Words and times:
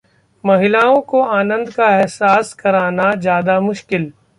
महिलाओं 0.43 1.01
को 1.01 1.21
आनंद 1.21 1.69
का 1.69 1.95
एहसास 1.97 2.53
कराना 2.53 3.13
ज्यादा 3.15 3.59
मुश्किल? 3.61 4.11